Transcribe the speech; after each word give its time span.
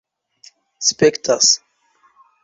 spektas 0.87 1.51